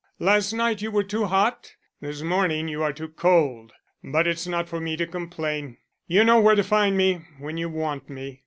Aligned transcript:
Last 0.17 0.51
night 0.51 0.81
you 0.81 0.89
were 0.89 1.03
too 1.03 1.25
hot; 1.25 1.75
this 1.99 2.23
morning 2.23 2.67
you 2.67 2.81
are 2.81 2.91
too 2.91 3.07
cold. 3.07 3.71
But 4.03 4.25
it's 4.25 4.47
not 4.47 4.67
for 4.67 4.79
me 4.79 4.97
to 4.97 5.05
complain. 5.05 5.77
You 6.07 6.23
know 6.23 6.39
where 6.41 6.55
to 6.55 6.63
find 6.63 6.97
me 6.97 7.21
when 7.37 7.57
you 7.57 7.69
want 7.69 8.09
me." 8.09 8.39